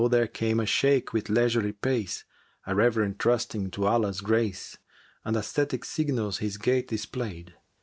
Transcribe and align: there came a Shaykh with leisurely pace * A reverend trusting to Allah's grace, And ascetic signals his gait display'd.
there 0.09 0.25
came 0.25 0.59
a 0.59 0.65
Shaykh 0.65 1.13
with 1.13 1.29
leisurely 1.29 1.73
pace 1.73 2.25
* 2.45 2.65
A 2.65 2.73
reverend 2.73 3.19
trusting 3.19 3.69
to 3.69 3.85
Allah's 3.85 4.21
grace, 4.21 4.79
And 5.23 5.37
ascetic 5.37 5.85
signals 5.85 6.39
his 6.39 6.57
gait 6.57 6.87
display'd. 6.87 7.53